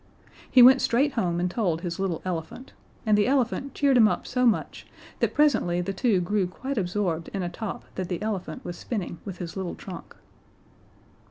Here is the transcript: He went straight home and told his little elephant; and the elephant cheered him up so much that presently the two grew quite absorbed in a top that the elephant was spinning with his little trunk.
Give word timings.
He 0.49 0.63
went 0.63 0.81
straight 0.81 1.13
home 1.13 1.39
and 1.39 1.51
told 1.51 1.81
his 1.81 1.99
little 1.99 2.23
elephant; 2.25 2.73
and 3.05 3.15
the 3.15 3.27
elephant 3.27 3.75
cheered 3.75 3.97
him 3.97 4.07
up 4.07 4.25
so 4.25 4.47
much 4.47 4.87
that 5.19 5.35
presently 5.35 5.79
the 5.79 5.93
two 5.93 6.19
grew 6.21 6.47
quite 6.47 6.79
absorbed 6.79 7.27
in 7.35 7.43
a 7.43 7.49
top 7.49 7.83
that 7.93 8.09
the 8.09 8.19
elephant 8.19 8.65
was 8.65 8.75
spinning 8.75 9.19
with 9.25 9.37
his 9.37 9.55
little 9.55 9.75
trunk. 9.75 10.15